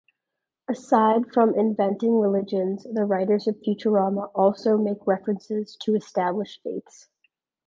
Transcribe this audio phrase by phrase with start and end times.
[0.67, 7.07] Aside from inventing religions, the writers of "Futurama" also make references to established faiths.